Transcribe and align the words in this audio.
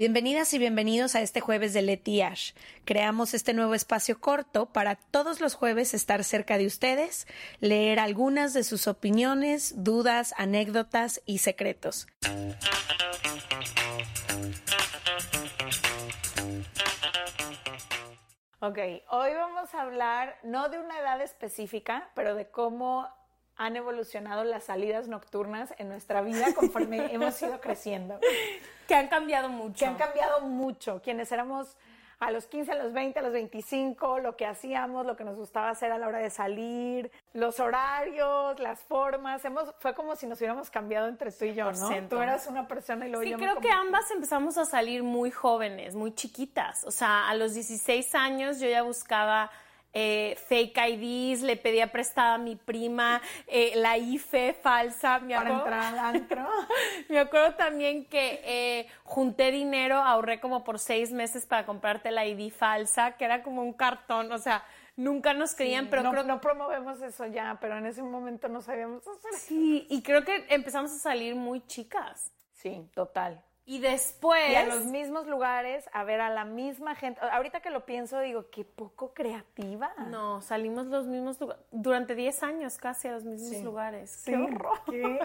Bienvenidas 0.00 0.54
y 0.54 0.58
bienvenidos 0.58 1.14
a 1.14 1.20
este 1.20 1.42
jueves 1.42 1.74
de 1.74 1.82
Leti 1.82 2.22
Ash. 2.22 2.54
Creamos 2.86 3.34
este 3.34 3.52
nuevo 3.52 3.74
espacio 3.74 4.18
corto 4.18 4.64
para 4.64 4.94
todos 4.94 5.42
los 5.42 5.54
jueves 5.54 5.92
estar 5.92 6.24
cerca 6.24 6.56
de 6.56 6.64
ustedes, 6.64 7.26
leer 7.60 8.00
algunas 8.00 8.54
de 8.54 8.64
sus 8.64 8.88
opiniones, 8.88 9.84
dudas, 9.84 10.32
anécdotas 10.38 11.20
y 11.26 11.36
secretos. 11.36 12.06
Ok, 18.60 18.78
hoy 19.10 19.34
vamos 19.34 19.74
a 19.74 19.82
hablar 19.82 20.38
no 20.42 20.70
de 20.70 20.78
una 20.78 20.98
edad 20.98 21.20
específica, 21.20 22.08
pero 22.14 22.34
de 22.34 22.48
cómo 22.48 23.06
han 23.54 23.76
evolucionado 23.76 24.44
las 24.44 24.64
salidas 24.64 25.08
nocturnas 25.08 25.74
en 25.76 25.90
nuestra 25.90 26.22
vida 26.22 26.54
conforme 26.54 27.04
hemos 27.12 27.42
ido 27.42 27.60
creciendo. 27.60 28.18
Que 28.90 28.96
han 28.96 29.06
cambiado 29.06 29.48
mucho. 29.48 29.78
Que 29.78 29.86
han 29.86 29.94
cambiado 29.94 30.40
mucho. 30.40 31.00
Quienes 31.00 31.30
éramos 31.30 31.76
a 32.18 32.32
los 32.32 32.46
15, 32.46 32.72
a 32.72 32.74
los 32.74 32.92
20, 32.92 33.20
a 33.20 33.22
los 33.22 33.32
25, 33.32 34.18
lo 34.18 34.36
que 34.36 34.46
hacíamos, 34.46 35.06
lo 35.06 35.16
que 35.16 35.22
nos 35.22 35.36
gustaba 35.36 35.70
hacer 35.70 35.92
a 35.92 35.98
la 35.98 36.08
hora 36.08 36.18
de 36.18 36.28
salir, 36.28 37.12
los 37.32 37.60
horarios, 37.60 38.58
las 38.58 38.80
formas. 38.80 39.44
Hemos, 39.44 39.72
fue 39.78 39.94
como 39.94 40.16
si 40.16 40.26
nos 40.26 40.38
hubiéramos 40.38 40.70
cambiado 40.70 41.06
entre 41.06 41.30
tú 41.30 41.44
y 41.44 41.54
yo, 41.54 41.70
¿no? 41.70 42.08
Tú 42.08 42.20
eras 42.20 42.48
una 42.48 42.66
persona 42.66 43.06
y 43.06 43.10
luego 43.10 43.22
sí, 43.22 43.30
yo 43.30 43.38
creo 43.38 43.60
que 43.60 43.70
ambas 43.70 44.10
empezamos 44.10 44.58
a 44.58 44.64
salir 44.64 45.04
muy 45.04 45.30
jóvenes, 45.30 45.94
muy 45.94 46.12
chiquitas. 46.12 46.82
O 46.82 46.90
sea, 46.90 47.28
a 47.28 47.34
los 47.36 47.54
16 47.54 48.12
años 48.16 48.58
yo 48.58 48.68
ya 48.68 48.82
buscaba 48.82 49.52
eh, 49.92 50.36
fake 50.46 50.78
IDs, 50.88 51.42
le 51.42 51.56
pedía 51.56 51.90
prestada 51.90 52.34
a 52.34 52.38
mi 52.38 52.56
prima 52.56 53.20
eh, 53.46 53.72
la 53.76 53.98
IFE 53.98 54.54
falsa. 54.54 55.18
Me 55.18 55.34
Para 55.34 55.50
entrar 55.50 55.82
al 55.94 55.98
antro. 55.98 56.46
me 57.08 57.18
acuerdo 57.18 57.54
también 57.54 58.04
que 58.06 58.40
eh, 58.44 58.86
junté 59.04 59.50
dinero, 59.50 59.96
ahorré 59.96 60.40
como 60.40 60.64
por 60.64 60.78
seis 60.78 61.12
meses 61.12 61.46
para 61.46 61.66
comprarte 61.66 62.10
la 62.10 62.26
ID 62.26 62.52
falsa, 62.52 63.12
que 63.12 63.24
era 63.24 63.42
como 63.42 63.62
un 63.62 63.72
cartón, 63.72 64.30
o 64.32 64.38
sea, 64.38 64.64
nunca 64.96 65.34
nos 65.34 65.54
creían, 65.54 65.88
pero 65.88 66.02
no, 66.02 66.10
creo 66.10 66.24
no 66.24 66.40
promovemos 66.40 67.00
eso 67.02 67.26
ya, 67.26 67.58
pero 67.60 67.78
en 67.78 67.86
ese 67.86 68.02
momento 68.02 68.48
no 68.48 68.60
sabíamos 68.60 69.06
hacer. 69.06 69.32
Sí, 69.34 69.86
y 69.88 70.02
creo 70.02 70.24
que 70.24 70.46
empezamos 70.50 70.92
a 70.92 70.98
salir 70.98 71.34
muy 71.34 71.66
chicas. 71.66 72.32
Sí, 72.52 72.88
total. 72.94 73.42
Y 73.70 73.78
después... 73.78 74.50
Y 74.50 74.56
a 74.56 74.66
los 74.66 74.86
mismos 74.86 75.28
lugares, 75.28 75.88
a 75.92 76.02
ver 76.02 76.20
a 76.20 76.28
la 76.28 76.44
misma 76.44 76.96
gente. 76.96 77.20
Ahorita 77.20 77.60
que 77.60 77.70
lo 77.70 77.86
pienso, 77.86 78.18
digo, 78.18 78.50
qué 78.50 78.64
poco 78.64 79.14
creativa. 79.14 79.94
No, 80.08 80.42
salimos 80.42 80.86
los 80.86 81.06
mismos 81.06 81.40
lugares. 81.40 81.64
Durante 81.70 82.16
10 82.16 82.42
años 82.42 82.78
casi 82.78 83.06
a 83.06 83.12
los 83.12 83.22
mismos 83.22 83.62
lugares. 83.62 84.10
Sí. 84.10 84.32
Qué 84.32 84.36
horror. 84.36 84.80
¿Qué? 84.90 85.20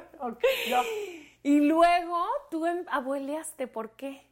Y 1.41 1.59
luego 1.59 2.23
tú 2.51 2.67
em, 2.67 2.85
abueleaste, 2.87 3.65
¿por 3.65 3.91
qué? 3.91 4.27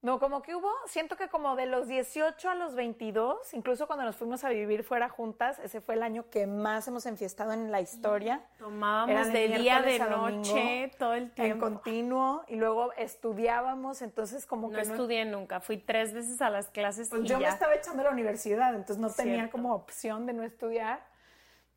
No, 0.00 0.20
como 0.20 0.42
que 0.42 0.54
hubo, 0.54 0.70
siento 0.86 1.16
que 1.16 1.28
como 1.28 1.56
de 1.56 1.66
los 1.66 1.88
18 1.88 2.48
a 2.48 2.54
los 2.54 2.76
22, 2.76 3.52
incluso 3.52 3.88
cuando 3.88 4.04
nos 4.04 4.14
fuimos 4.14 4.44
a 4.44 4.50
vivir 4.50 4.84
fuera 4.84 5.08
juntas, 5.08 5.58
ese 5.58 5.80
fue 5.80 5.96
el 5.96 6.04
año 6.04 6.30
que 6.30 6.46
más 6.46 6.86
hemos 6.86 7.04
enfiestado 7.06 7.52
en 7.52 7.72
la 7.72 7.80
historia. 7.80 8.46
Tomábamos 8.58 9.32
de 9.32 9.48
día, 9.48 9.82
de 9.82 9.98
noche, 9.98 10.92
todo 10.98 11.14
el 11.14 11.32
tiempo. 11.32 11.66
En 11.66 11.74
continuo, 11.74 12.44
y 12.46 12.54
luego 12.54 12.92
estudiábamos, 12.92 14.00
entonces 14.00 14.46
como 14.46 14.68
no 14.68 14.78
que... 14.78 14.84
no 14.84 14.92
estudié 14.92 15.24
nunca, 15.24 15.58
fui 15.60 15.78
tres 15.78 16.12
veces 16.12 16.40
a 16.42 16.50
las 16.50 16.68
clases 16.68 17.08
Pues 17.08 17.22
y 17.22 17.26
yo 17.26 17.40
ya. 17.40 17.48
me 17.48 17.52
estaba 17.52 17.74
echando 17.74 18.02
a 18.02 18.04
la 18.04 18.12
universidad, 18.12 18.74
entonces 18.76 18.98
no 18.98 19.10
tenía 19.10 19.50
como 19.50 19.74
opción 19.74 20.26
de 20.26 20.32
no 20.32 20.44
estudiar. 20.44 21.04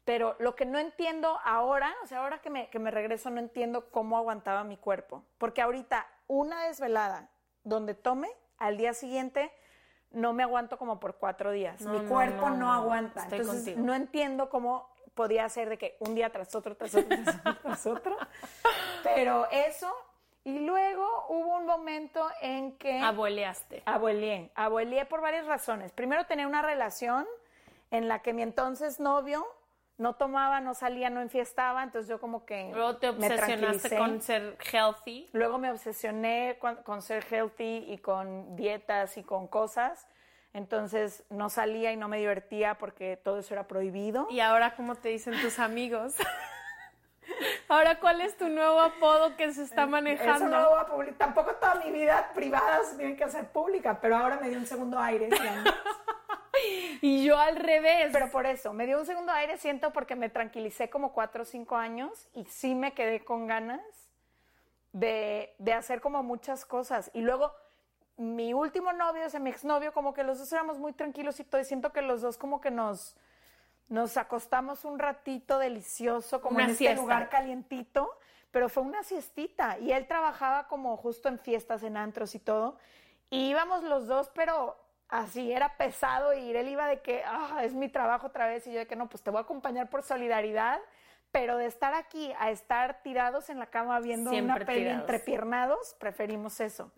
Pero 0.05 0.35
lo 0.39 0.55
que 0.55 0.65
no 0.65 0.77
entiendo 0.77 1.39
ahora, 1.43 1.93
o 2.03 2.07
sea, 2.07 2.19
ahora 2.19 2.39
que 2.41 2.49
me, 2.51 2.69
que 2.69 2.79
me 2.79 2.91
regreso, 2.91 3.29
no 3.31 3.39
entiendo 3.39 3.89
cómo 3.89 4.17
aguantaba 4.17 4.63
mi 4.63 4.77
cuerpo. 4.77 5.23
Porque 5.37 5.61
ahorita, 5.61 6.07
una 6.27 6.65
desvelada 6.65 7.29
donde 7.63 7.93
tome, 7.93 8.29
al 8.57 8.77
día 8.77 8.93
siguiente 8.93 9.51
no 10.11 10.33
me 10.33 10.43
aguanto 10.43 10.77
como 10.77 10.99
por 10.99 11.15
cuatro 11.15 11.51
días. 11.51 11.81
No, 11.81 11.93
Mi 11.93 12.07
cuerpo 12.07 12.49
no, 12.49 12.57
no, 12.57 12.65
no. 12.65 12.73
aguanta. 12.73 13.23
Estoy 13.23 13.39
Entonces 13.39 13.63
contigo. 13.65 13.85
no 13.85 13.93
entiendo 13.93 14.49
cómo 14.49 14.89
podía 15.13 15.47
ser 15.49 15.69
de 15.69 15.77
que 15.77 15.97
un 15.99 16.15
día 16.15 16.29
tras 16.31 16.53
otro, 16.55 16.75
tras 16.75 16.93
otro, 16.95 17.17
tras 17.23 17.35
otro, 17.37 17.53
tras 17.61 17.87
otro. 17.87 18.17
Pero 19.03 19.47
eso, 19.51 19.91
y 20.43 20.59
luego 20.59 21.25
hubo 21.29 21.57
un 21.57 21.65
momento 21.65 22.27
en 22.41 22.77
que... 22.77 22.99
Abueleaste. 22.99 23.83
Abueleé. 23.85 24.51
Abueleé 24.55 25.05
por 25.05 25.21
varias 25.21 25.45
razones. 25.45 25.91
Primero 25.91 26.25
tenía 26.25 26.47
una 26.47 26.61
relación 26.61 27.27
en 27.91 28.07
la 28.07 28.19
que 28.21 28.33
mi 28.33 28.41
entonces 28.41 28.99
novio 28.99 29.45
no 30.01 30.15
tomaba, 30.15 30.59
no 30.61 30.73
salía, 30.73 31.11
no 31.11 31.21
enfiestaba, 31.21 31.83
entonces 31.83 32.09
yo 32.09 32.19
como 32.19 32.43
que 32.43 32.71
Luego 32.73 32.97
te 32.97 33.09
obsesionaste 33.09 33.97
con 33.97 34.19
ser 34.19 34.57
healthy. 34.71 35.29
Luego 35.31 35.59
me 35.59 35.69
obsesioné 35.69 36.57
con, 36.59 36.77
con 36.77 37.03
ser 37.03 37.23
healthy 37.29 37.85
y 37.87 37.99
con 37.99 38.55
dietas 38.55 39.17
y 39.17 39.23
con 39.23 39.47
cosas. 39.47 40.07
Entonces 40.53 41.23
no 41.29 41.49
salía 41.49 41.93
y 41.93 41.97
no 41.97 42.07
me 42.07 42.17
divertía 42.17 42.79
porque 42.79 43.15
todo 43.15 43.37
eso 43.37 43.53
era 43.53 43.67
prohibido. 43.67 44.27
Y 44.31 44.39
ahora, 44.39 44.75
¿cómo 44.75 44.95
te 44.95 45.09
dicen 45.09 45.39
tus 45.39 45.59
amigos? 45.59 46.15
ahora, 47.69 47.99
¿cuál 47.99 48.21
es 48.21 48.35
tu 48.37 48.49
nuevo 48.49 48.81
apodo 48.81 49.37
que 49.37 49.53
se 49.53 49.61
está 49.61 49.85
manejando? 49.85 50.45
Eso 50.45 50.47
no 50.47 50.61
lo 50.61 50.69
voy 50.71 50.79
a 50.79 50.85
publicar. 50.87 51.17
Tampoco 51.19 51.51
toda 51.55 51.75
mi 51.75 51.91
vida 51.91 52.31
privada 52.33 52.83
se 52.83 52.97
tiene 52.97 53.15
que 53.15 53.23
hacer 53.23 53.49
pública, 53.49 53.99
pero 54.01 54.17
ahora 54.17 54.39
me 54.41 54.49
dio 54.49 54.57
un 54.57 54.65
segundo 54.65 54.99
aire. 54.99 55.29
Y 57.01 57.23
yo 57.23 57.37
al 57.37 57.55
revés. 57.55 58.09
Pero 58.11 58.29
por 58.29 58.45
eso, 58.45 58.73
me 58.73 58.85
dio 58.85 58.99
un 58.99 59.05
segundo 59.05 59.31
aire, 59.31 59.57
siento, 59.57 59.91
porque 59.91 60.15
me 60.15 60.29
tranquilicé 60.29 60.89
como 60.89 61.13
cuatro 61.13 61.43
o 61.43 61.45
cinco 61.45 61.75
años 61.75 62.27
y 62.33 62.45
sí 62.45 62.75
me 62.75 62.93
quedé 62.93 63.23
con 63.23 63.47
ganas 63.47 63.81
de, 64.93 65.55
de 65.57 65.73
hacer 65.73 66.01
como 66.01 66.23
muchas 66.23 66.65
cosas. 66.65 67.11
Y 67.13 67.21
luego, 67.21 67.53
mi 68.17 68.53
último 68.53 68.93
novio, 68.93 69.25
o 69.25 69.29
sea, 69.29 69.39
mi 69.39 69.49
exnovio, 69.49 69.93
como 69.93 70.13
que 70.13 70.23
los 70.23 70.39
dos 70.39 70.51
éramos 70.53 70.77
muy 70.77 70.93
tranquilos 70.93 71.39
y 71.39 71.43
todo, 71.43 71.61
y 71.61 71.65
siento 71.65 71.91
que 71.91 72.01
los 72.01 72.21
dos 72.21 72.37
como 72.37 72.61
que 72.61 72.71
nos, 72.71 73.15
nos 73.89 74.17
acostamos 74.17 74.85
un 74.85 74.99
ratito 74.99 75.59
delicioso, 75.59 76.41
como 76.41 76.55
Una 76.55 76.65
en 76.65 76.71
este 76.71 76.95
lugar 76.95 77.29
calientito, 77.29 78.17
pero 78.51 78.69
fue 78.69 78.83
una 78.83 79.03
siestita. 79.03 79.79
Y 79.79 79.91
él 79.91 80.07
trabajaba 80.07 80.67
como 80.67 80.95
justo 80.97 81.29
en 81.29 81.39
fiestas, 81.39 81.83
en 81.83 81.97
antros 81.97 82.35
y 82.35 82.39
todo. 82.39 82.77
Y 83.29 83.49
íbamos 83.49 83.83
los 83.83 84.07
dos, 84.07 84.29
pero 84.35 84.77
así 85.11 85.51
era 85.51 85.77
pesado 85.77 86.33
ir. 86.33 86.55
Él 86.55 86.69
iba 86.69 86.87
de 86.87 87.01
que, 87.01 87.23
ah, 87.25 87.59
es 87.63 87.73
mi 87.73 87.89
trabajo 87.89 88.27
otra 88.27 88.47
vez. 88.47 88.65
Y 88.65 88.73
yo 88.73 88.79
de 88.79 88.87
que 88.87 88.95
no, 88.95 89.07
pues 89.07 89.21
te 89.21 89.29
voy 89.29 89.37
a 89.39 89.41
acompañar 89.43 89.89
por 89.89 90.01
solidaridad. 90.01 90.79
Pero 91.31 91.55
de 91.55 91.65
estar 91.65 91.93
aquí 91.93 92.33
a 92.39 92.51
estar 92.51 93.03
tirados 93.03 93.49
en 93.49 93.59
la 93.59 93.67
cama 93.67 93.99
viendo 94.01 94.31
Siempre 94.31 94.55
una 94.55 94.65
peli 94.65 94.79
tirados. 94.79 95.01
entrepiernados, 95.01 95.95
preferimos 95.99 96.59
eso. 96.59 96.91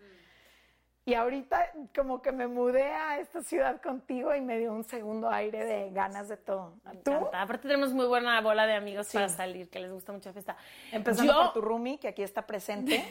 Y 1.06 1.16
ahorita 1.16 1.72
como 1.94 2.22
que 2.22 2.32
me 2.32 2.48
mudé 2.48 2.86
a 2.94 3.20
esta 3.20 3.42
ciudad 3.42 3.82
contigo 3.82 4.34
y 4.34 4.40
me 4.40 4.58
dio 4.58 4.72
un 4.72 4.86
segundo 4.86 5.30
aire 5.30 5.66
de 5.66 5.90
ganas 5.92 6.30
de 6.30 6.38
todo. 6.38 6.76
¿Tú? 7.04 7.12
Aparte 7.34 7.68
tenemos 7.68 7.92
muy 7.92 8.06
buena 8.06 8.40
bola 8.40 8.66
de 8.66 8.74
amigos 8.76 9.10
para 9.12 9.28
salir, 9.28 9.70
que 9.70 9.82
les 9.82 9.92
gusta 9.92 10.14
mucho 10.14 10.30
la 10.30 10.34
fiesta. 10.34 10.56
Empezando 10.94 11.34
Yo- 11.34 11.40
por 11.44 11.54
tu 11.54 11.62
roomie, 11.62 11.98
que 12.00 12.08
aquí 12.08 12.24
está 12.24 12.44
presente, 12.48 13.04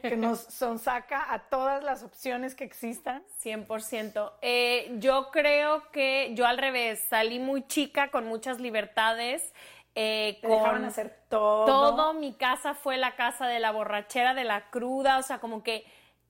que 0.00 0.16
nos 0.16 0.40
sonsaca 0.48 1.30
a 1.30 1.40
todas 1.50 1.84
las 1.84 2.02
opciones 2.02 2.54
que 2.54 2.64
existan. 2.64 3.22
100%. 3.44 4.32
Eh, 4.40 4.92
yo 4.98 5.30
creo 5.30 5.90
que 5.92 6.30
yo 6.34 6.46
al 6.46 6.56
revés, 6.56 7.04
salí 7.10 7.38
muy 7.38 7.66
chica 7.66 8.10
con 8.10 8.26
muchas 8.26 8.60
libertades. 8.60 9.52
eh, 9.94 10.38
Te 10.40 10.48
con 10.48 10.56
dejaban 10.56 10.84
hacer 10.86 11.18
todo. 11.28 11.66
todo. 11.66 12.14
Mi 12.14 12.32
casa 12.32 12.72
fue 12.72 12.96
la 12.96 13.14
casa 13.14 13.46
de 13.46 13.60
la 13.60 13.72
borrachera, 13.72 14.32
de 14.32 14.44
la 14.44 14.70
cruda, 14.70 15.18
o 15.18 15.22
sea, 15.22 15.38
como 15.38 15.62
que 15.62 15.84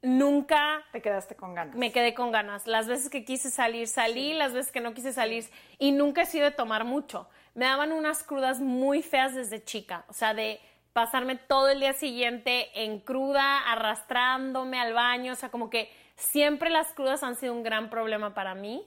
nunca 0.07 0.83
Te 0.93 1.03
quedaste 1.03 1.35
con 1.37 1.55
ganas. 1.55 1.75
me 1.77 1.93
quedé 1.93 2.15
con 2.15 2.31
ganas. 2.31 2.67
Las 2.67 2.87
veces 2.87 3.11
que 3.11 3.25
quise 3.25 3.51
salir, 3.51 3.87
salí, 3.89 4.33
las 4.35 4.53
veces 4.53 4.73
que 4.73 4.81
no 4.81 4.95
quise 4.95 5.13
salir. 5.13 5.45
Y 5.79 5.93
nunca 5.93 6.23
he 6.23 6.27
sido 6.27 6.45
de 6.45 6.51
tomar 6.53 6.85
mucho. 6.85 7.29
Me 7.55 7.65
daban 7.65 7.93
unas 7.93 8.23
crudas 8.23 8.61
muy 8.61 9.03
feas 9.03 9.35
desde 9.35 9.63
chica. 9.65 10.05
O 10.09 10.13
sea, 10.13 10.35
de 10.35 10.61
pasarme 10.93 11.37
todo 11.37 11.69
el 11.69 11.81
día 11.81 11.93
siguiente 11.93 12.69
en 12.83 13.01
cruda, 13.01 13.59
arrastrándome 13.71 14.79
al 14.81 14.93
baño. 14.93 15.33
O 15.33 15.37
sea, 15.37 15.51
como 15.51 15.69
que 15.71 15.91
siempre 16.17 16.71
las 16.71 16.93
crudas 16.93 17.23
han 17.23 17.37
sido 17.37 17.53
un 17.55 17.63
gran 17.63 17.91
problema 17.91 18.35
para 18.35 18.55
mí. 18.55 18.87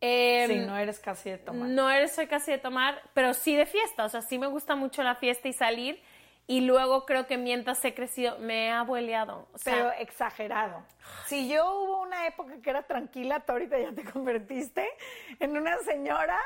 Eh, 0.00 0.46
Sí, 0.48 0.56
no 0.58 0.76
eres 0.76 0.98
casi 1.00 1.30
de 1.30 1.38
tomar. 1.38 1.68
no 1.68 1.90
eres, 1.90 2.14
soy 2.14 2.26
casi 2.26 2.50
de 2.50 2.58
tomar, 2.58 3.00
pero 3.14 3.32
sí 3.32 3.54
de 3.56 3.64
fiesta. 3.66 4.04
O 4.04 4.08
sea, 4.08 4.20
sí 4.20 4.38
me 4.38 4.46
gusta 4.46 4.76
mucho 4.76 5.02
la 5.02 5.14
fiesta 5.14 5.48
y 5.48 5.52
salir. 5.54 6.00
Y 6.48 6.60
luego 6.60 7.06
creo 7.06 7.26
que 7.26 7.38
mientras 7.38 7.84
he 7.84 7.92
crecido, 7.92 8.38
me 8.38 8.66
he 8.66 8.70
abueleado. 8.70 9.48
O 9.52 9.58
sea, 9.58 9.74
pero 9.74 9.92
exagerado. 9.92 10.84
Si 11.26 11.48
yo 11.48 11.68
hubo 11.80 12.02
una 12.02 12.26
época 12.28 12.60
que 12.62 12.70
era 12.70 12.84
tranquila, 12.84 13.40
tú 13.40 13.52
ahorita 13.52 13.78
ya 13.78 13.92
te 13.92 14.04
convertiste 14.04 14.88
en 15.40 15.56
una 15.56 15.76
señora 15.78 16.38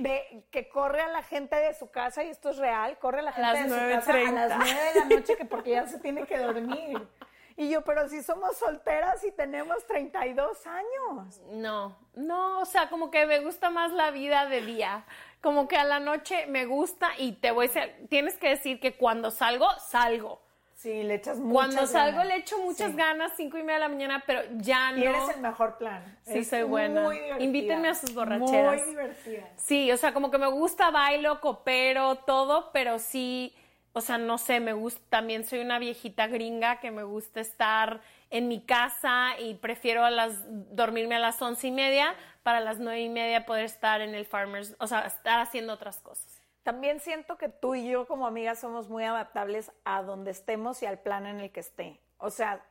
de 0.00 0.44
que 0.50 0.68
corre 0.68 1.02
a 1.02 1.08
la 1.08 1.22
gente 1.22 1.54
de 1.54 1.72
su 1.74 1.90
casa, 1.90 2.24
y 2.24 2.30
esto 2.30 2.50
es 2.50 2.56
real, 2.56 2.98
corre 2.98 3.20
a 3.20 3.22
la 3.22 3.32
gente 3.32 3.62
de 3.62 3.68
su 3.68 3.74
casa 3.74 4.12
a 4.12 4.14
9:30. 4.14 4.32
las 4.32 4.58
9 4.58 4.80
de 4.92 5.00
la 5.00 5.04
noche 5.06 5.36
que 5.36 5.44
porque 5.44 5.70
ya 5.70 5.86
se 5.86 6.00
tiene 6.00 6.26
que 6.26 6.38
dormir. 6.38 7.08
Y 7.56 7.68
yo, 7.70 7.82
pero 7.82 8.08
si 8.08 8.22
somos 8.22 8.56
solteras 8.56 9.24
y 9.24 9.32
tenemos 9.32 9.84
32 9.88 10.64
años. 10.68 11.40
No, 11.50 11.98
no, 12.14 12.60
o 12.60 12.64
sea, 12.64 12.88
como 12.88 13.10
que 13.10 13.26
me 13.26 13.40
gusta 13.40 13.68
más 13.68 13.90
la 13.90 14.12
vida 14.12 14.46
de 14.46 14.60
día. 14.62 15.04
Como 15.40 15.68
que 15.68 15.76
a 15.76 15.84
la 15.84 16.00
noche 16.00 16.46
me 16.48 16.66
gusta 16.66 17.10
y 17.18 17.32
te 17.32 17.50
voy 17.52 17.66
a 17.66 17.68
decir, 17.68 18.06
tienes 18.08 18.34
que 18.36 18.48
decir 18.50 18.80
que 18.80 18.96
cuando 18.96 19.30
salgo, 19.30 19.68
salgo. 19.78 20.42
Sí, 20.74 21.02
le 21.02 21.14
echas 21.14 21.38
muchas 21.38 21.52
Cuando 21.74 21.86
salgo 21.88 22.18
ganas. 22.18 22.26
le 22.28 22.36
echo 22.40 22.58
muchas 22.58 22.90
Sí. 22.92 22.96
ganas, 22.96 23.32
cinco 23.36 23.58
y 23.58 23.62
media 23.62 23.74
de 23.74 23.80
la 23.80 23.88
mañana, 23.88 24.22
pero 24.26 24.42
ya 24.58 24.92
no. 24.92 24.98
Y 24.98 25.04
eres 25.06 25.28
el 25.34 25.40
mejor 25.40 25.76
plan. 25.76 26.18
Sí, 26.22 26.38
Es 26.38 26.48
soy 26.50 26.62
buena. 26.62 27.02
Muy 27.02 27.16
divertida. 27.18 27.44
Invítenme 27.44 27.88
a 27.88 27.94
sus 27.96 28.14
borracheras. 28.14 28.76
Muy 28.82 28.90
divertida. 28.90 29.48
Sí, 29.56 29.90
o 29.90 29.96
sea, 29.96 30.12
como 30.14 30.30
que 30.30 30.38
me 30.38 30.46
gusta, 30.46 30.90
bailo, 30.92 31.40
coopero, 31.40 32.16
todo, 32.18 32.70
pero 32.72 33.00
sí, 33.00 33.52
o 33.92 34.00
sea, 34.00 34.18
no 34.18 34.38
sé, 34.38 34.60
me 34.60 34.72
gusta, 34.72 35.00
también 35.08 35.44
soy 35.44 35.58
una 35.60 35.80
viejita 35.80 36.28
gringa 36.28 36.78
que 36.78 36.92
me 36.92 37.02
gusta 37.02 37.40
estar 37.40 38.00
en 38.30 38.46
mi 38.46 38.60
casa 38.60 39.30
y 39.40 39.54
prefiero 39.54 40.04
a 40.04 40.10
las, 40.12 40.44
dormirme 40.76 41.16
a 41.16 41.18
las 41.18 41.42
once 41.42 41.66
y 41.66 41.70
media 41.72 42.14
para 42.48 42.60
las 42.60 42.78
nueve 42.78 43.02
y 43.02 43.10
media 43.10 43.44
poder 43.44 43.66
estar 43.66 44.00
en 44.00 44.14
el 44.14 44.24
Farmers, 44.24 44.74
o 44.80 44.86
sea, 44.86 45.00
estar 45.02 45.38
haciendo 45.38 45.74
otras 45.74 46.00
cosas. 46.00 46.40
También 46.62 46.98
siento 46.98 47.36
que 47.36 47.50
tú 47.50 47.74
y 47.74 47.86
yo 47.90 48.06
como 48.06 48.26
amigas 48.26 48.58
somos 48.60 48.88
muy 48.88 49.04
adaptables 49.04 49.70
a 49.84 50.00
donde 50.02 50.30
estemos 50.30 50.82
y 50.82 50.86
al 50.86 50.98
plan 50.98 51.26
en 51.26 51.40
el 51.40 51.52
que 51.52 51.60
esté. 51.60 52.00
O 52.16 52.30
sea, 52.30 52.64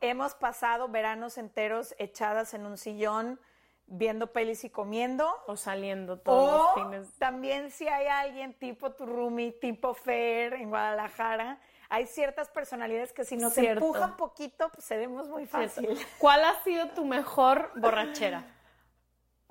hemos 0.00 0.34
pasado 0.34 0.88
veranos 0.88 1.38
enteros 1.38 1.94
echadas 1.98 2.52
en 2.52 2.66
un 2.66 2.76
sillón, 2.78 3.38
viendo 3.86 4.32
pelis 4.32 4.64
y 4.64 4.70
comiendo. 4.70 5.32
O 5.46 5.54
saliendo 5.56 6.18
todos 6.18 6.50
O 6.50 6.56
los 6.64 6.74
fines. 6.90 7.12
también 7.20 7.70
si 7.70 7.86
hay 7.86 8.08
alguien 8.08 8.54
tipo 8.54 8.90
tu 8.90 9.06
roomie, 9.06 9.52
tipo 9.52 9.94
Fer 9.94 10.54
en 10.54 10.68
Guadalajara, 10.70 11.60
hay 11.90 12.06
ciertas 12.08 12.48
personalidades 12.48 13.12
que 13.12 13.24
si 13.24 13.36
nos 13.36 13.52
Cierto. 13.54 13.84
empujan 13.86 14.16
poquito, 14.16 14.68
pues 14.70 14.84
cedemos 14.84 15.28
muy 15.28 15.46
fácil. 15.46 15.96
¿Cuál 16.18 16.44
ha 16.44 16.60
sido 16.64 16.88
tu 16.88 17.04
mejor 17.04 17.70
borrachera? 17.76 18.42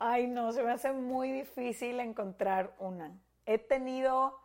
Ay, 0.02 0.28
no, 0.28 0.54
se 0.54 0.64
me 0.64 0.72
hace 0.72 0.94
muy 0.94 1.30
difícil 1.32 2.00
encontrar 2.00 2.74
una. 2.80 3.12
He 3.46 3.58
tenido 3.58 4.40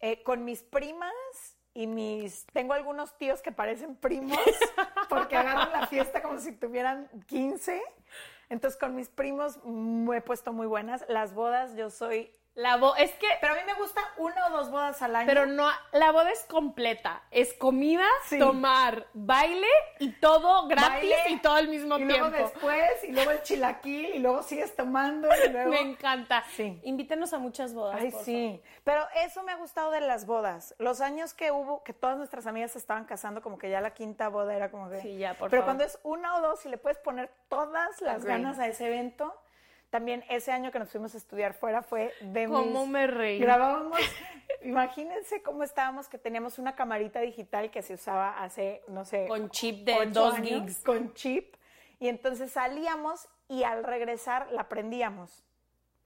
eh, 0.00 0.22
con 0.22 0.44
mis 0.44 0.62
primas 0.62 1.12
y 1.72 1.86
mis... 1.86 2.44
Tengo 2.52 2.74
algunos 2.74 3.16
tíos 3.16 3.40
que 3.40 3.52
parecen 3.52 3.96
primos 3.96 4.38
porque 5.08 5.36
agarran 5.36 5.72
la 5.72 5.86
fiesta 5.86 6.20
como 6.20 6.38
si 6.38 6.52
tuvieran 6.52 7.08
15. 7.26 7.82
Entonces 8.50 8.78
con 8.78 8.94
mis 8.94 9.08
primos 9.08 9.64
me 9.64 10.18
he 10.18 10.20
puesto 10.20 10.52
muy 10.52 10.66
buenas. 10.66 11.06
Las 11.08 11.32
bodas 11.32 11.74
yo 11.74 11.88
soy... 11.88 12.30
La 12.54 12.76
bo 12.76 12.94
es 12.96 13.10
que 13.12 13.26
Pero 13.40 13.54
a 13.54 13.56
mí 13.56 13.62
me 13.66 13.72
gusta 13.74 14.02
una 14.18 14.46
o 14.48 14.50
dos 14.50 14.70
bodas 14.70 15.00
al 15.00 15.16
año. 15.16 15.26
Pero 15.26 15.46
no, 15.46 15.66
la 15.92 16.12
boda 16.12 16.30
es 16.30 16.44
completa. 16.44 17.22
Es 17.30 17.54
comida, 17.54 18.04
Sí. 18.26 18.38
tomar, 18.38 19.06
baile 19.14 19.66
y 20.00 20.10
todo 20.12 20.66
gratis 20.68 21.10
Baile, 21.10 21.16
y 21.30 21.38
todo 21.38 21.54
al 21.54 21.68
mismo 21.68 21.94
y 21.98 22.06
tiempo. 22.06 22.28
luego 22.28 22.44
después, 22.44 23.04
y 23.04 23.12
luego 23.12 23.30
el 23.30 23.42
chilaquil, 23.42 24.14
y 24.16 24.18
luego 24.18 24.42
sigues 24.42 24.76
tomando, 24.76 25.28
y 25.46 25.48
luego... 25.50 25.70
Me 25.70 25.80
encanta. 25.80 26.44
Sí. 26.54 26.78
Invítenos 26.82 27.32
a 27.32 27.38
muchas 27.38 27.72
bodas. 27.72 27.96
Ay, 27.98 28.10
por 28.10 28.22
sí. 28.22 28.62
Pero 28.84 29.06
eso 29.24 29.42
me 29.44 29.52
ha 29.52 29.56
gustado 29.56 29.90
de 29.90 30.02
las 30.02 30.26
bodas. 30.26 30.74
Los 30.78 31.00
años 31.00 31.32
que 31.32 31.52
hubo, 31.52 31.82
que 31.84 31.94
todas 31.94 32.18
nuestras 32.18 32.46
amigas 32.46 32.72
se 32.72 32.78
estaban 32.78 33.06
casando, 33.06 33.40
como 33.40 33.56
que 33.56 33.70
ya 33.70 33.80
la 33.80 33.94
quinta 33.94 34.28
boda 34.28 34.54
era 34.54 34.70
como 34.70 34.90
que. 34.90 35.00
Sí, 35.00 35.16
ya, 35.16 35.30
por 35.34 35.48
Pero 35.48 35.62
favor. 35.62 35.64
cuando 35.76 35.84
es 35.84 35.98
una 36.02 36.36
o 36.36 36.42
dos 36.42 36.66
y 36.66 36.68
le 36.68 36.76
puedes 36.76 36.98
poner 36.98 37.30
todas 37.48 37.98
las 38.02 38.26
ganas 38.26 38.58
a 38.58 38.66
ese 38.66 38.88
evento. 38.88 39.34
También 39.92 40.24
ese 40.30 40.52
año 40.52 40.72
que 40.72 40.78
nos 40.78 40.90
fuimos 40.90 41.12
a 41.14 41.18
estudiar 41.18 41.52
fuera 41.52 41.82
fue 41.82 42.14
de 42.22 42.48
mis- 42.48 42.56
¿Cómo 42.56 42.86
me 42.86 43.06
reí? 43.06 43.38
Grabábamos, 43.38 43.98
imagínense 44.62 45.42
cómo 45.42 45.62
estábamos, 45.64 46.08
que 46.08 46.16
teníamos 46.16 46.58
una 46.58 46.74
camarita 46.74 47.20
digital 47.20 47.70
que 47.70 47.82
se 47.82 47.92
usaba 47.92 48.42
hace, 48.42 48.80
no 48.88 49.04
sé, 49.04 49.26
Con 49.28 49.50
chip 49.50 49.84
de 49.84 49.94
ocho 49.94 50.10
dos 50.10 50.34
años, 50.36 50.62
gigs. 50.62 50.78
Con 50.82 51.12
chip. 51.12 51.56
Y 52.00 52.08
entonces 52.08 52.50
salíamos 52.52 53.28
y 53.48 53.64
al 53.64 53.84
regresar 53.84 54.50
la 54.50 54.66
prendíamos 54.70 55.44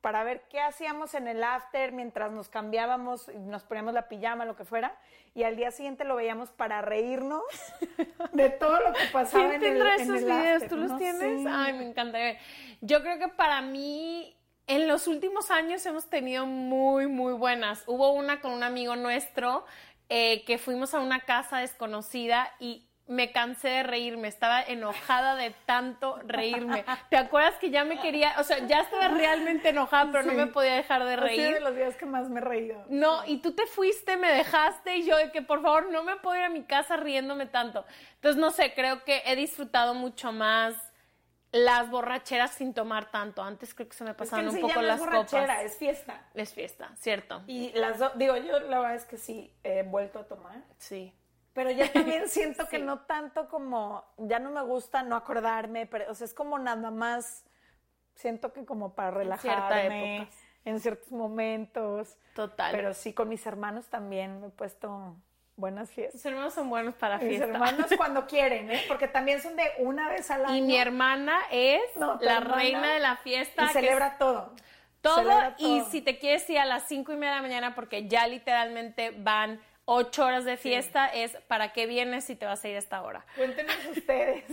para 0.07 0.23
ver 0.23 0.45
qué 0.49 0.61
hacíamos 0.61 1.15
en 1.15 1.27
el 1.27 1.43
after 1.43 1.91
mientras 1.91 2.31
nos 2.31 2.49
cambiábamos, 2.49 3.29
y 3.29 3.39
nos 3.39 3.65
poníamos 3.65 3.93
la 3.93 4.07
pijama, 4.07 4.45
lo 4.45 4.55
que 4.55 4.65
fuera. 4.65 4.95
Y 5.35 5.43
al 5.43 5.57
día 5.57 5.73
siguiente 5.73 6.05
lo 6.05 6.15
veíamos 6.15 6.53
para 6.53 6.81
reírnos 6.81 7.43
de 8.33 8.51
todo 8.51 8.79
lo 8.79 8.93
que 8.93 9.05
pasaba 9.13 9.49
¿Quién 9.49 9.65
en 9.65 9.77
el, 9.79 9.83
en 9.83 10.01
esos 10.01 10.17
el 10.19 10.25
videos? 10.27 10.63
after. 10.63 10.69
¿Tú 10.69 10.77
los 10.77 10.93
No 10.93 10.97
tienes? 10.99 11.43
sé. 11.43 11.49
Ay, 11.51 11.73
me 11.73 11.89
encantaría. 11.89 12.39
Yo 12.83 13.03
creo 13.03 13.19
que 13.19 13.27
para 13.27 13.61
mí, 13.63 14.37
en 14.69 14.87
los 14.87 15.09
últimos 15.09 15.51
años 15.51 15.85
hemos 15.87 16.09
tenido 16.09 16.47
muy, 16.47 17.09
muy 17.09 17.33
buenas. 17.33 17.83
Hubo 17.89 18.13
una 18.13 18.41
con 18.41 18.53
un 18.53 18.63
amigo 18.63 18.95
nuestro 18.95 19.65
eh, 20.09 20.45
que 20.45 20.57
fuimos 20.59 20.95
a 20.95 21.01
una 21.01 21.19
casa 21.23 21.59
desconocida 21.59 22.49
y 22.61 22.86
me 23.09 23.31
cansé 23.31 23.69
de 23.69 23.83
reírme, 23.85 24.27
estaba 24.27 24.61
enojada 24.63 25.37
de 25.37 25.51
tanto 25.65 26.19
reírme. 26.27 26.85
¿Te 27.09 27.17
acuerdas 27.17 27.55
que 27.61 27.71
ya 27.71 27.85
me 27.85 28.01
quería, 28.01 28.35
o 28.39 28.43
sea, 28.45 28.59
ya 28.67 28.81
estaba 28.81 29.09
realmente 29.09 29.69
enojada, 29.69 30.11
pero 30.11 30.25
no 30.25 30.33
me 30.33 30.49
podía 30.49 30.75
dejar 30.75 31.05
de 31.05 31.15
Ha 31.15 31.17
sido 31.17 31.27
de 31.45 31.51
reír? 31.51 31.63
los 31.63 31.77
días 31.77 31.95
que 31.97 32.05
más 32.07 32.29
me 32.29 32.41
he 32.41 32.43
reído. 32.43 32.85
No, 32.89 33.25
y 33.25 33.39
tú 33.39 33.53
te 33.53 33.67
fuiste, 33.67 34.17
me 34.17 34.33
dejaste 34.33 34.97
y 34.97 35.07
yo 35.07 35.17
de 35.17 35.31
que 35.31 35.41
por 35.43 35.63
favor 35.63 35.91
no 35.93 36.03
me 36.03 36.17
puedo 36.17 36.37
ir 36.37 36.43
a 36.43 36.49
mi 36.49 36.65
casa 36.65 36.97
riéndome 36.97 37.47
tanto. 37.47 37.85
Entonces, 38.17 38.41
no 38.41 38.51
sé, 38.51 38.75
creo 38.75 39.05
que 39.05 39.23
he 39.25 39.37
disfrutado 39.37 39.95
mucho 39.95 40.33
más 40.33 40.75
las 41.53 41.89
borracheras 41.89 42.51
sin 42.51 42.75
tomar 42.75 43.11
tanto. 43.13 43.41
Antes 43.43 43.73
creo 43.73 43.89
que 43.89 43.95
se 43.97 44.03
me 44.05 44.11
Es 44.11 44.17
que 44.17 44.19
pasaban 44.25 44.49
un 44.49 44.61
poco 44.61 44.83
las 44.83 44.99
borrachera, 44.99 45.47
copas. 45.55 45.65
es 45.65 45.79
fiesta. 45.79 46.21
Es 46.35 46.53
fiesta, 46.53 46.91
cierto. 46.97 47.43
Y 47.47 47.71
las 47.75 47.99
dos, 48.01 48.13
digo, 48.17 48.37
yo 48.37 48.59
la 48.61 48.81
verdad 48.81 48.97
es 48.97 49.05
que 49.05 49.17
sí 49.17 49.55
he 49.63 49.85
vuelto 49.85 50.19
a 50.19 50.25
tomar. 50.25 50.57
Sí. 50.79 51.15
Pero 51.57 51.71
ya 51.71 51.91
también 51.91 52.29
siento 52.29 52.69
que 52.69 52.79
no 52.79 53.01
tanto 53.01 53.49
como, 53.49 54.05
ya 54.19 54.39
no 54.39 54.51
me 54.51 54.61
gusta 54.63 55.03
no 55.03 55.17
acordarme, 55.17 55.87
pero, 55.87 56.11
o 56.11 56.15
sea, 56.15 56.27
es 56.27 56.35
como 56.35 56.59
nada 56.59 56.91
más, 56.91 57.45
siento 58.15 58.53
que 58.53 58.67
como 58.67 58.95
para 58.95 59.11
relajarme 59.11 60.17
época. 60.19 60.31
en 60.67 60.81
ciertos 60.81 61.11
momentos. 61.11 62.19
Total. 62.35 62.73
Pero 62.73 62.93
sí, 62.93 63.15
con 63.15 63.31
mis 63.31 63.45
hermanos 63.47 63.87
también 63.89 64.39
me 64.43 64.49
he 64.49 64.51
puesto 64.51 65.17
buenas 65.57 65.91
fiestas. 65.91 66.17
Mis 66.17 66.27
hermanos 66.27 66.53
son 66.53 66.69
buenos 66.69 66.95
para 66.95 67.17
Mis 67.17 67.29
fiesta. 67.29 67.47
hermanos 67.47 67.87
cuando 67.97 68.27
quieren, 68.27 68.71
¿eh? 68.71 68.83
Porque 68.87 69.09
también 69.09 69.41
son 69.41 69.57
de 69.57 69.65
una 69.79 70.11
vez 70.11 70.31
al 70.31 70.45
año. 70.45 70.57
Y 70.57 70.61
mi 70.61 70.77
hermana 70.77 71.39
es 71.51 71.81
No, 71.97 72.19
la 72.21 72.37
hermana 72.37 72.55
reina 72.63 72.93
de 72.93 73.01
la 73.01 73.17
fiesta. 73.17 73.65
y 73.65 73.69
celebra 73.69 74.19
todo. 74.19 74.53
todo 75.01 75.17
Celebra 75.17 75.55
y 75.57 75.79
todo. 75.81 75.91
si 75.91 76.03
te 76.03 76.19
quieres 76.19 76.49
ir 76.51 76.59
a 76.59 76.67
las 76.67 76.83
cinco 76.87 77.15
y 77.15 77.17
media 77.17 77.31
de 77.31 77.37
la 77.37 77.43
mañana 77.43 77.75
porque 77.75 78.07
ya 78.07 78.27
literalmente 78.27 79.13
van 79.13 79.59
ocho 79.87 80.25
horas 80.27 80.45
de 80.45 80.57
fiesta 80.59 81.07
es 81.07 81.37
para 81.49 81.73
qué 81.73 81.87
vienes 81.87 82.25
si 82.25 82.37
te 82.37 82.45
vas 82.45 82.63
a 82.63 82.69
ir 82.69 82.77
a 82.77 82.79
esta 82.81 83.03
hora. 83.03 83.25
Cuéntenos 83.37 83.75
ustedes, 83.97 84.45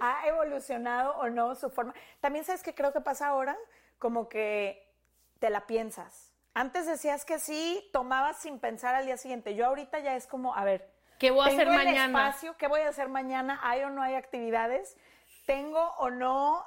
¿ha 0.00 0.26
evolucionado 0.26 1.16
o 1.16 1.30
no 1.30 1.54
su 1.54 1.70
forma? 1.70 1.94
También 2.20 2.44
sabes 2.44 2.62
que 2.62 2.74
creo 2.74 2.92
que 2.92 3.00
pasa 3.00 3.28
ahora, 3.28 3.56
como 3.98 4.28
que 4.28 4.86
te 5.38 5.48
la 5.48 5.66
piensas. 5.66 6.32
Antes 6.54 6.86
decías 6.86 7.24
que 7.24 7.38
sí, 7.38 7.88
tomabas 7.92 8.38
sin 8.40 8.58
pensar 8.58 8.94
al 8.94 9.06
día 9.06 9.16
siguiente. 9.16 9.54
Yo 9.54 9.64
ahorita 9.66 10.00
ya 10.00 10.16
es 10.16 10.26
como, 10.26 10.54
a 10.54 10.64
ver, 10.64 10.90
¿Qué 11.18 11.30
voy 11.30 11.44
a 11.44 11.52
hacer 11.52 11.68
¿tengo 11.68 11.72
el 11.72 11.84
mañana? 11.84 12.28
espacio? 12.28 12.56
¿Qué 12.56 12.66
voy 12.68 12.80
a 12.80 12.88
hacer 12.88 13.08
mañana? 13.08 13.60
¿Hay 13.62 13.82
o 13.82 13.90
no 13.90 14.02
hay 14.02 14.14
actividades? 14.14 14.96
¿Tengo 15.46 15.80
o 15.98 16.10
no 16.10 16.64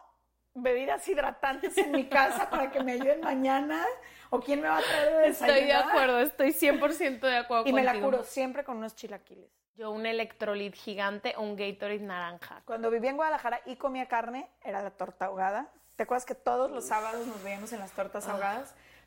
bebidas 0.53 1.08
hidratantes 1.08 1.77
en 1.77 1.91
mi 1.91 2.08
casa 2.08 2.50
para 2.50 2.72
que 2.72 2.84
me 2.84 2.93
ayuden 2.93 3.22
mañana? 3.22 3.86
¿O 4.29 4.39
quién 4.39 4.62
me 4.62 4.70
va 4.70 4.77
a 4.77 4.81
traer 4.81 5.13
de 5.13 5.27
Estoy 5.27 5.48
de 5.48 5.53
desayunar? 5.55 5.89
acuerdo, 5.89 6.20
estoy 6.20 6.50
100% 6.53 7.20
de 7.20 7.38
acuerdo 7.38 7.67
Y 7.67 7.74
me 7.74 7.84
la 7.84 8.00
curo 8.00 8.24
siempre 8.24 8.63
con 8.63 8.77
unos 8.77 8.96
chilaquiles. 8.96 9.50
Yo 9.75 9.91
un 9.91 10.05
electrolit 10.05 10.75
gigante 10.75 11.34
o 11.38 11.41
un 11.41 11.55
Gatorade 11.55 12.00
naranja. 12.00 12.62
Cuando 12.65 12.89
vivía 12.89 13.10
en 13.10 13.17
Guadalajara 13.17 13.62
y 13.65 13.75
comía 13.77 14.05
carne, 14.08 14.50
era 14.63 14.81
la 14.81 14.91
torta 14.91 15.25
ahogada. 15.25 15.70
¿Te 15.96 16.03
acuerdas 16.03 16.25
que 16.25 16.36
todos 16.36 16.72
los 16.72 16.86
sábados 16.86 17.25
nos 17.27 17.41
veíamos 17.43 17.74
en 17.74 17.79
las 17.79 17.91
tortas 17.91 18.27
Ah. 18.27 18.34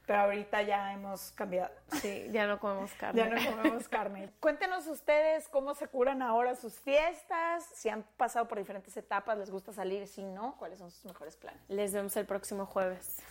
Pero 0.06 0.20
ahorita 0.20 0.62
ya 0.62 0.92
hemos 0.92 1.32
cambiado. 1.32 1.70
Sí, 2.00 2.26
ya 2.30 2.46
no 2.46 2.58
comemos 2.58 2.92
carne. 2.94 3.22
Ya 3.24 3.30
no 3.30 3.56
comemos 3.56 3.88
carne. 3.88 4.30
Cuéntenos 4.40 4.86
ustedes 4.86 5.48
cómo 5.48 5.74
se 5.74 5.88
curan 5.88 6.20
ahora 6.20 6.54
sus 6.54 6.74
fiestas, 6.74 7.64
si 7.74 7.88
han 7.88 8.02
pasado 8.16 8.46
por 8.46 8.58
diferentes 8.58 8.96
etapas, 8.96 9.38
les 9.38 9.50
gusta 9.50 9.72
salir, 9.72 10.06
si 10.06 10.22
no, 10.22 10.56
cuáles 10.58 10.78
son 10.78 10.90
sus 10.90 11.04
mejores 11.06 11.36
planes. 11.36 11.60
Les 11.68 11.92
vemos 11.92 12.16
el 12.16 12.26
próximo 12.26 12.66
jueves. 12.66 13.22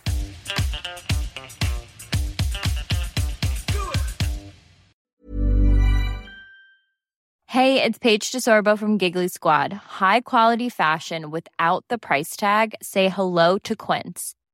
Hey, 7.46 7.80
it's 7.80 7.98
Paige 7.98 8.32
DeSorbo 8.32 8.76
from 8.76 8.98
Giggly 8.98 9.28
Squad. 9.28 9.72
High 9.72 10.22
quality 10.22 10.68
fashion 10.68 11.30
without 11.30 11.84
the 11.88 11.98
price 11.98 12.34
tag. 12.36 12.74
Say 12.82 13.08
hello 13.08 13.58
to 13.58 13.76
Quince. 13.76 14.34